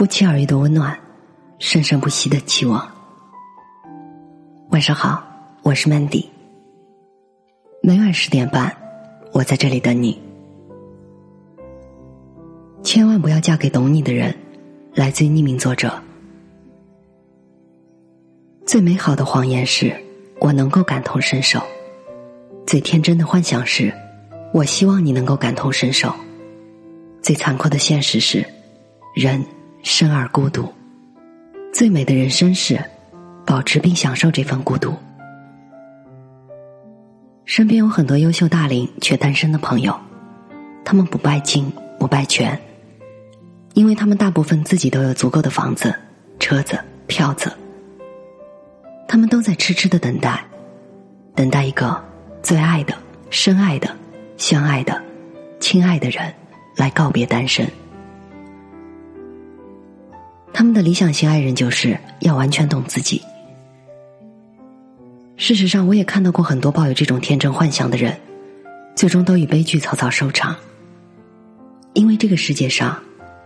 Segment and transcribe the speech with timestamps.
[0.00, 0.98] 不期而遇的温暖，
[1.58, 2.90] 生生不息的期望。
[4.70, 5.22] 晚上好，
[5.62, 6.24] 我是 Mandy。
[7.82, 8.74] 每晚十点半，
[9.30, 10.18] 我在这里等你。
[12.82, 14.34] 千万不要嫁给懂你的人。
[14.94, 15.92] 来自于匿名作者。
[18.64, 19.94] 最美好的谎言是
[20.40, 21.60] 我能够感同身受；
[22.66, 23.92] 最天真的幻想是
[24.54, 26.08] 我希望你能够感同身受；
[27.20, 28.42] 最残酷的现实是
[29.14, 29.44] 人。
[29.82, 30.72] 生而孤独，
[31.72, 32.78] 最美的人生是
[33.46, 34.94] 保持并享受这份孤独。
[37.44, 39.98] 身边有很多优秀大龄却单身的朋友，
[40.84, 42.60] 他们不拜金不拜权，
[43.74, 45.94] 因为他们大部分自己都有足够的房子、
[46.38, 47.52] 车子、票子，
[49.08, 50.44] 他们都在痴痴的等待，
[51.34, 52.04] 等待一个
[52.42, 52.94] 最爱的、
[53.30, 53.90] 深爱的、
[54.36, 55.02] 相爱的、
[55.58, 56.32] 亲爱的人
[56.76, 57.66] 来告别单身。
[60.52, 63.22] 他们的理想型爱人就是要完全懂自己。
[65.36, 68.14] 事实上，我也看到过很多抱有这种天真幻想的人，
[68.94, 70.54] 最终都以悲剧草草收场。
[71.94, 73.00] 因为这个世界上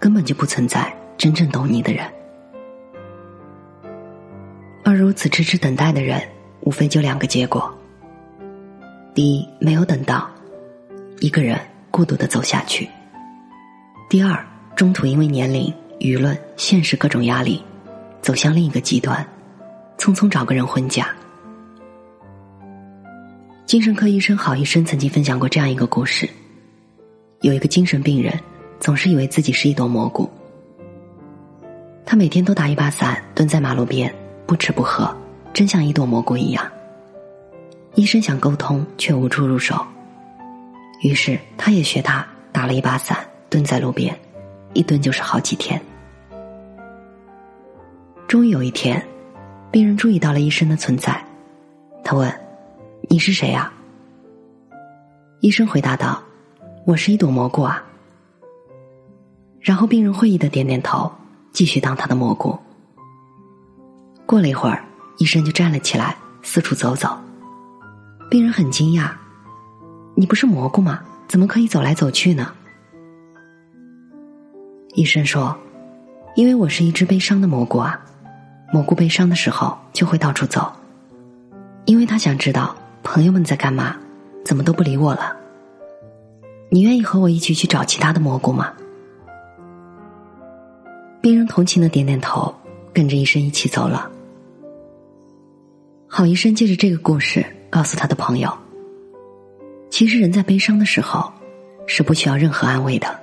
[0.00, 2.04] 根本就不存在真正懂你的人，
[4.84, 6.20] 而如此痴痴等待的人，
[6.60, 7.72] 无非就两个结果：
[9.14, 10.28] 第一，没有等到，
[11.20, 11.58] 一个人
[11.90, 12.84] 孤独的走下去；
[14.10, 15.72] 第二，中途因为年龄。
[15.98, 17.62] 舆论、现实各种压力，
[18.20, 19.26] 走向另一个极端，
[19.98, 21.08] 匆匆找个人婚嫁。
[23.64, 26.28] 精神科医生郝医生曾经分享过这样一个故事：
[27.40, 28.38] 有一个精神病人，
[28.78, 30.30] 总是以为自己是一朵蘑菇。
[32.04, 34.14] 他每天都打一把伞，蹲在马路边，
[34.46, 35.12] 不吃不喝，
[35.52, 36.64] 真像一朵蘑菇一样。
[37.96, 39.84] 医生想沟通，却无处入手，
[41.02, 43.18] 于是他也学他，打了一把伞，
[43.50, 44.16] 蹲在路边。
[44.76, 45.80] 一蹲就是好几天。
[48.28, 49.02] 终于有一天，
[49.70, 51.24] 病人注意到了医生的存在，
[52.04, 52.30] 他问
[53.08, 53.72] ：“你是谁呀？”
[55.40, 56.22] 医生回答道
[56.84, 57.82] ：“我是一朵蘑菇啊。”
[59.60, 61.10] 然后病人会意的点点头，
[61.52, 62.58] 继续当他的蘑菇。
[64.26, 64.84] 过了一会儿，
[65.16, 67.16] 医生就站了起来，四处走走。
[68.28, 69.10] 病人很惊讶
[70.14, 71.00] ：“你不是蘑菇吗？
[71.28, 72.52] 怎么可以走来走去呢？”
[74.96, 75.54] 医生说
[76.36, 78.00] ：“因为我是一只悲伤的蘑菇啊，
[78.72, 80.72] 蘑菇悲伤的时候就会到处走，
[81.84, 83.94] 因为他想知道朋友们在干嘛，
[84.42, 85.36] 怎么都不理我了。
[86.70, 88.72] 你愿意和我一起去找其他的蘑菇吗？”
[91.20, 92.54] 病人同情的点点头，
[92.94, 94.10] 跟着医生一起走了。
[96.08, 98.50] 好医生借着这个故事告诉他的朋友
[99.92, 101.30] ：“其实人在悲伤的时候，
[101.86, 103.14] 是不需要任何安慰的。”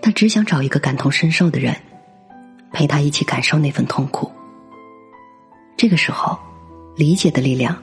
[0.00, 1.74] 他只想找一个感同身受的人，
[2.72, 4.30] 陪他一起感受那份痛苦。
[5.76, 6.38] 这个时候，
[6.96, 7.76] 理解的力量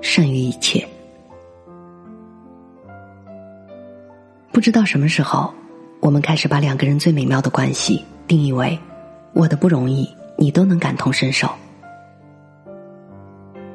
[0.00, 0.86] 胜于一切。
[4.52, 5.52] 不知道什么时候，
[6.00, 8.78] 我们开始把两个人最美妙的关系定义为
[9.32, 11.48] “我的不容易，你都能感同身受”。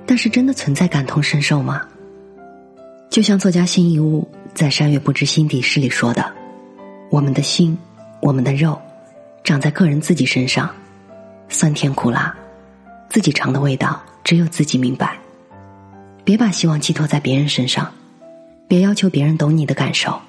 [0.06, 1.82] 但是，真的存在感同身受吗？
[3.10, 6.32] 就像作家辛夷坞在《山月不知心底事》里说的
[7.10, 7.78] ：“我们的心。”
[8.22, 8.82] 我们的肉，
[9.44, 10.74] 长在个人自己身上，
[11.48, 12.36] 酸甜苦辣，
[13.08, 15.16] 自己尝的味道只有自己明白。
[16.24, 17.94] 别把希望寄托在别人身上，
[18.68, 20.20] 别要求别人懂你的感受，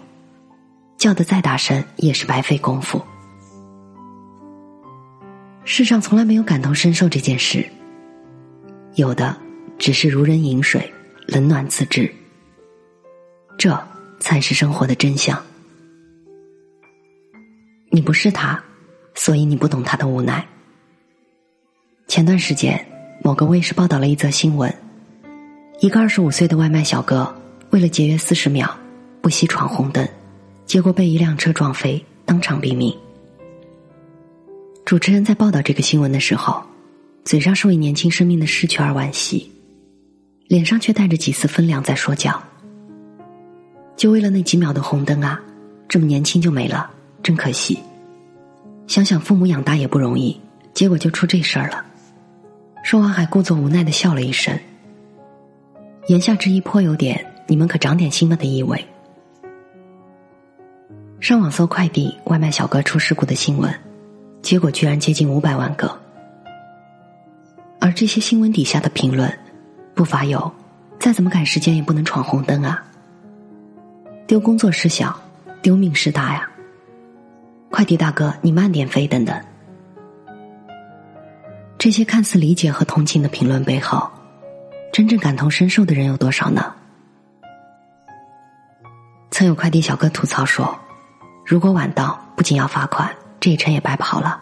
[0.98, 3.00] 叫的再大声也是白费功夫。
[5.64, 7.66] 世上从来没有感同身受这件事，
[8.96, 9.34] 有的
[9.78, 10.92] 只是如人饮水，
[11.26, 12.12] 冷暖自知。
[13.56, 13.82] 这
[14.20, 15.42] 才是生活的真相。
[17.90, 18.62] 你不是他，
[19.14, 20.46] 所以你不懂他的无奈。
[22.08, 22.84] 前段时间，
[23.22, 24.72] 某个卫视报道了一则新闻：
[25.80, 27.34] 一个二十五岁的外卖小哥，
[27.70, 28.76] 为了节约四十秒，
[29.20, 30.06] 不惜闯红灯，
[30.64, 32.96] 结果被一辆车撞飞，当场毙命。
[34.84, 36.62] 主持人在报道这个新闻的时候，
[37.24, 39.50] 嘴上是为年轻生命的逝去而惋惜，
[40.46, 42.40] 脸上却带着几丝分量在说教。
[43.96, 45.40] 就为了那几秒的红灯啊，
[45.88, 46.90] 这么年轻就没了。
[47.26, 47.76] 真可惜，
[48.86, 50.40] 想想父母养大也不容易，
[50.72, 51.84] 结果就出这事儿了。
[52.84, 54.56] 说完还故作无奈的笑了一声，
[56.06, 58.86] 言下之意颇有点“你们可长点心吧”的意味。
[61.18, 63.74] 上网搜快递外卖小哥出事故的新闻，
[64.40, 66.00] 结果居然接近五百万个。
[67.80, 69.36] 而这些新闻底下的评论，
[69.96, 70.48] 不乏有
[71.00, 72.84] “再怎么赶时间也不能闯红灯啊
[74.28, 75.20] ”，“丢工作事小，
[75.60, 76.48] 丢命事大呀”。
[77.76, 79.06] 快递大哥，你慢点飞！
[79.06, 79.38] 等等，
[81.76, 84.10] 这些看似理解和同情的评论背后，
[84.90, 86.72] 真正感同身受的人有多少呢？
[89.30, 90.74] 曾有快递小哥吐槽说
[91.44, 94.40] ：“如果晚到，不仅要罚款，这一程也白跑了。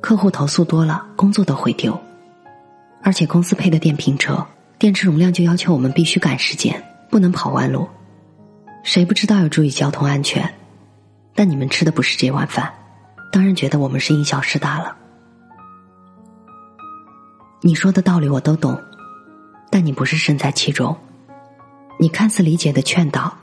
[0.00, 2.00] 客户投诉多了，工作都会丢。
[3.02, 4.42] 而且公司配的电瓶车，
[4.78, 7.86] 电池容量就要求我们必须赶时间，不能跑弯路。
[8.82, 10.50] 谁不知道要注意交通安全？
[11.36, 12.72] 但你们吃的不是这碗饭，
[13.30, 14.96] 当然觉得我们是因小失大了。
[17.60, 18.80] 你说的道理我都懂，
[19.70, 20.96] 但你不是身在其中。
[21.98, 23.36] 你看似理解的劝导。”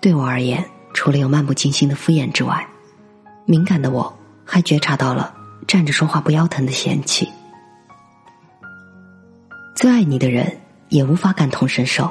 [0.00, 0.64] 对我而言，
[0.94, 2.66] 除了有漫不经心的敷衍之外，
[3.46, 5.34] 敏感的我还觉察到了
[5.66, 7.28] 站着说话不腰疼的嫌弃。
[9.74, 10.56] 最爱你的人
[10.88, 12.08] 也无法感同身受。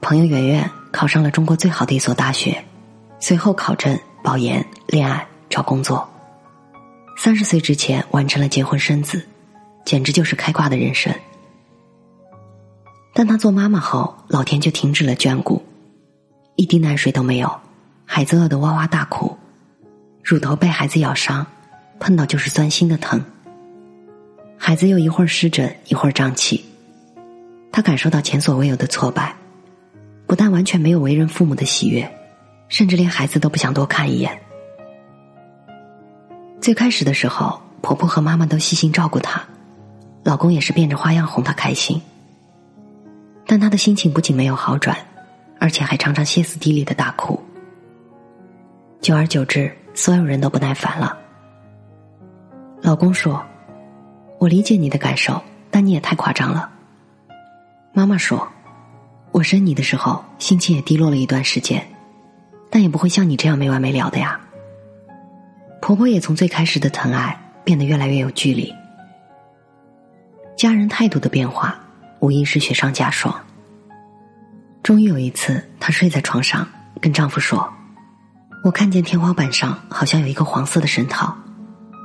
[0.00, 2.64] 朋友圆圆考上了中国最好的一所大学，
[3.18, 6.06] 随后考证、保研、恋爱、找工作，
[7.16, 9.24] 三十岁之前完成了结婚生子，
[9.84, 11.14] 简直就是开挂的人生。
[13.14, 15.62] 但她做妈妈后，老天就停止了眷顾。
[16.56, 17.50] 一滴奶水都没有，
[18.04, 19.36] 孩子饿得哇哇大哭，
[20.22, 21.46] 乳头被孩子咬伤，
[21.98, 23.24] 碰到就是钻心的疼。
[24.56, 26.64] 孩子又一会儿湿疹，一会儿胀气，
[27.72, 29.34] 他感受到前所未有的挫败，
[30.26, 32.08] 不但完全没有为人父母的喜悦，
[32.68, 34.40] 甚至连孩子都不想多看一眼。
[36.60, 39.42] 最开始的时候，婆婆和妈妈都细心照顾她，
[40.22, 42.00] 老公也是变着花样哄她开心，
[43.46, 44.96] 但她的心情不仅没有好转。
[45.60, 47.40] 而且还常常歇斯底里的大哭，
[49.00, 51.16] 久而久之，所有人都不耐烦了。
[52.82, 53.42] 老公说
[54.38, 55.40] ：“我理解你的感受，
[55.70, 56.68] 但你也太夸张了。”
[57.94, 58.46] 妈妈说
[59.32, 61.82] ：“我生你的时候，心情也低落了一段时间，
[62.74, 64.40] 但也不会像你这样没完没了的呀。”
[65.80, 68.74] 婆婆也从最开始的疼爱变得越来越有距离，
[70.56, 71.78] 家人态度的变化
[72.18, 73.32] 无疑是雪上加霜。
[74.82, 76.66] 终于有一次，她睡在床上，
[77.00, 77.72] 跟丈夫说
[78.64, 81.36] ：“我看见天花板上好像有一个黄色的绳套，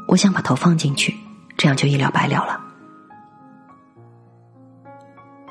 [0.07, 1.15] 我想把头放进去，
[1.57, 2.61] 这样就一了百了了。”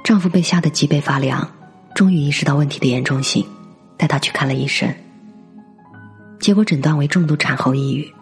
[0.05, 1.51] 丈夫被吓得脊背发凉，
[1.95, 3.45] 终于意识到问题的严重性，
[3.97, 4.95] 带她去看了医生。
[6.41, 8.13] 结果诊断为重度产后抑郁。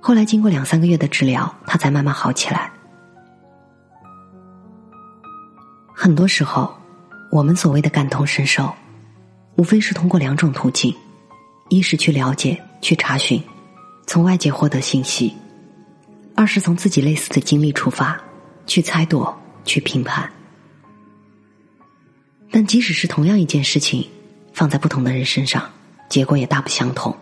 [0.00, 2.70] 后来经过两三个月的治疗，她才慢慢好起来。
[5.94, 6.72] 很多时候。
[7.30, 8.70] 我们所谓的感同身受，
[9.56, 10.94] 无非是通过两种途径：
[11.70, 13.42] 一是去了解、去查询，
[14.06, 15.34] 从外界获得信息；
[16.36, 18.20] 二是从自己类似的经历出发，
[18.66, 19.26] 去猜度、
[19.64, 20.30] 去评判。
[22.50, 24.06] 但即使是同样一件事情，
[24.52, 25.70] 放在不同的人身上，
[26.08, 27.16] 结果也大不相同。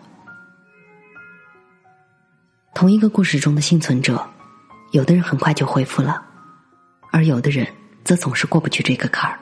[2.75, 4.29] 同一个故事中的幸存者，
[4.93, 6.23] 有的人很快就恢复了，
[7.11, 7.67] 而有的人
[8.05, 9.38] 则总是过不去这个坎儿。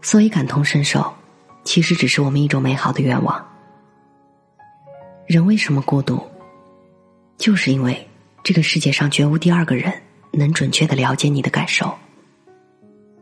[0.00, 1.12] 所以感同身受，
[1.64, 3.44] 其实只是我们一种美好的愿望。
[5.26, 6.24] 人为什么孤独？
[7.36, 8.08] 就是因为
[8.44, 9.92] 这个世界上绝无第二个人
[10.32, 11.92] 能准确的了解你的感受。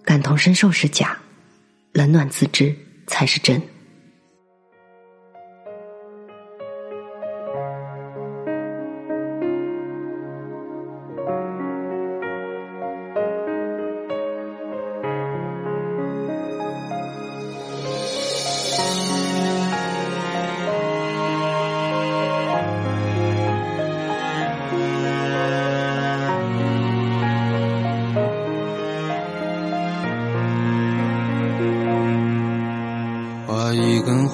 [0.04, 1.16] 感同身受是假，
[1.92, 2.76] 冷暖自知
[3.06, 3.62] 才是真。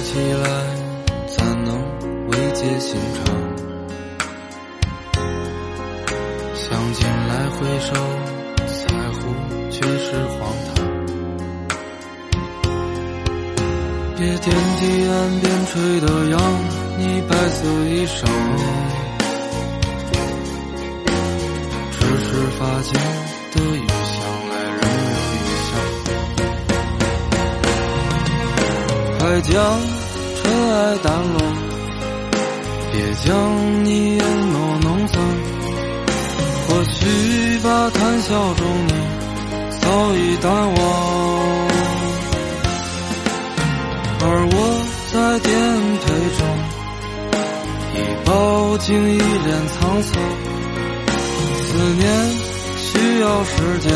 [0.00, 0.46] 起来，
[1.26, 1.68] 怎能
[2.28, 3.24] 慰藉心肠？
[6.54, 7.92] 想进来回首，
[8.66, 8.82] 在
[9.12, 9.20] 乎
[9.70, 10.06] 却是
[10.38, 10.38] 荒
[10.74, 10.74] 唐。
[14.16, 14.46] 别惦
[14.78, 16.34] 记岸边吹的杨，
[16.98, 18.18] 你白色衣裳，
[21.90, 22.92] 只是发间
[23.52, 23.78] 的雨
[29.52, 29.60] 将
[30.42, 30.42] 尘
[30.72, 31.36] 埃掸落，
[32.90, 33.30] 别将
[33.84, 35.20] 你眼眸弄脏。
[36.66, 38.94] 或许把谈笑中你
[39.78, 40.74] 早已淡忘。
[44.24, 44.56] 而我
[45.12, 45.52] 在颠
[46.00, 46.04] 沛
[46.38, 46.40] 中，
[47.92, 48.30] 已饱
[48.78, 50.10] 经一脸沧桑。
[51.60, 52.08] 思念
[52.78, 53.92] 需要时间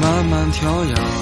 [0.00, 1.21] 慢慢调养。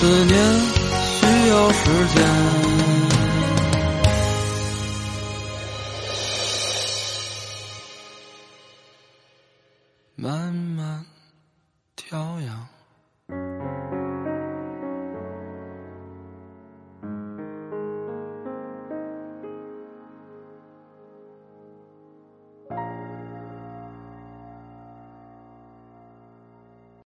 [0.00, 0.34] 思念
[1.04, 2.69] 需要时间。